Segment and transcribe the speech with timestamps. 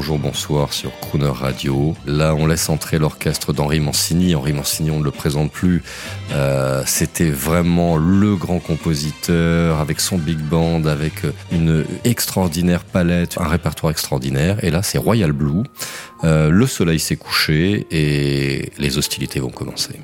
[0.00, 1.94] Bonjour, bonsoir sur Crooner Radio.
[2.06, 4.34] Là, on laisse entrer l'orchestre d'Henri Mancini.
[4.34, 5.82] Henri Mancini, on ne le présente plus.
[6.32, 13.46] Euh, C'était vraiment le grand compositeur avec son big band, avec une extraordinaire palette, un
[13.46, 14.64] répertoire extraordinaire.
[14.64, 15.64] Et là, c'est Royal Blue.
[16.24, 20.00] Euh, le soleil s'est couché et les hostilités vont commencer.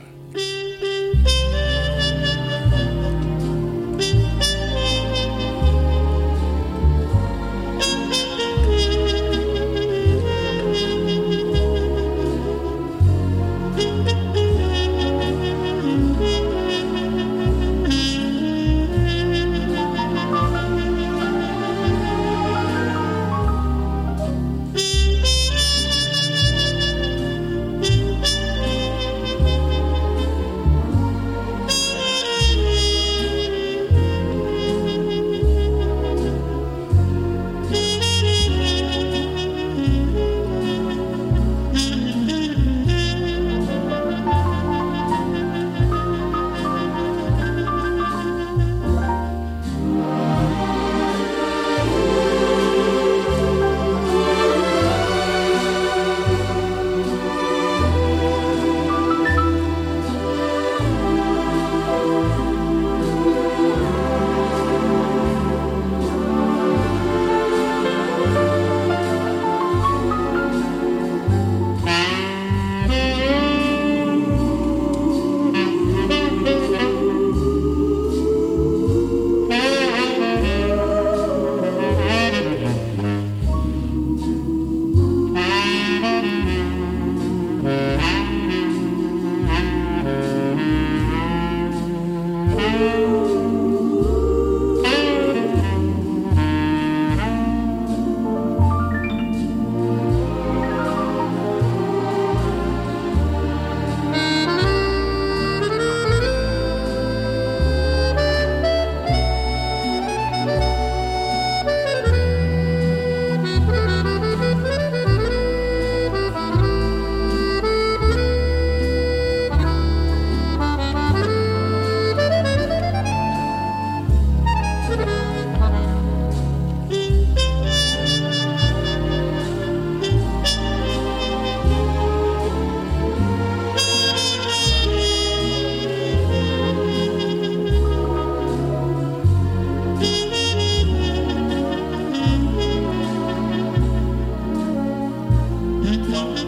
[145.86, 146.45] Mm-hmm.